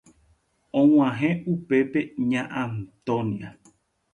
Og̃uahẽ 0.79 1.31
upépe 1.51 2.01
Ña 2.29 2.43
Antonia. 2.63 3.49